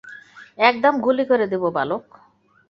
[0.59, 2.03] একদম গুলি করে দেব, বালক।